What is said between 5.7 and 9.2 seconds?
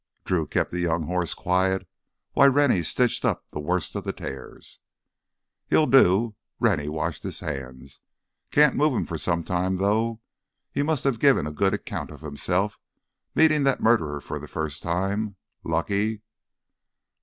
do." Rennie washed his hands. "Can't move him for